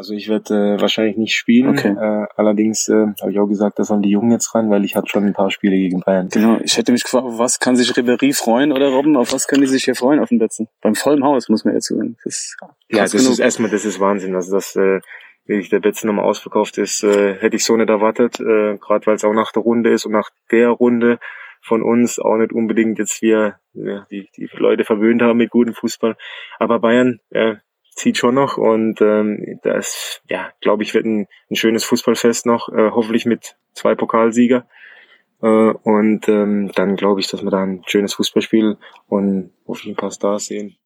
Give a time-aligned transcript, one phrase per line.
[0.00, 1.68] Also ich werde äh, wahrscheinlich nicht spielen.
[1.68, 1.90] Okay.
[1.90, 4.96] Äh, allerdings äh, habe ich auch gesagt, da sollen die Jungen jetzt ran, weil ich
[4.96, 6.30] hatte schon ein paar Spiele gegen Bayern.
[6.30, 9.46] Genau, ich hätte mich gefragt, auf was kann sich Ribéry freuen oder Robben, auf was
[9.46, 10.68] können die sich hier freuen auf dem Plätzen?
[10.80, 12.16] Beim vollen Haus, muss man jetzt sagen.
[12.24, 12.56] Das ist
[12.88, 13.32] Ja, das genug.
[13.32, 14.34] ist erstmal, das ist Wahnsinn.
[14.34, 15.00] Also dass äh,
[15.44, 18.40] wirklich der Betze nochmal ausverkauft ist, äh, hätte ich so nicht erwartet.
[18.40, 21.18] Äh, Gerade weil es auch nach der Runde ist und nach der Runde
[21.60, 25.74] von uns auch nicht unbedingt jetzt wir ja, die, die Leute verwöhnt haben mit gutem
[25.74, 26.16] Fußball.
[26.58, 27.56] Aber Bayern äh,
[28.00, 32.70] zieht schon noch und ähm, das, ja, glaube ich, wird ein, ein schönes Fußballfest noch,
[32.70, 34.66] äh, hoffentlich mit zwei Pokalsieger.
[35.42, 40.00] Äh, und ähm, dann glaube ich, dass wir da ein schönes Fußballspiel und hoffentlich ein
[40.00, 40.76] paar Stars sehen.